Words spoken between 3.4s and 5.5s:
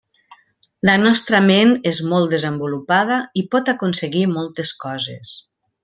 i pot aconseguir moltes coses.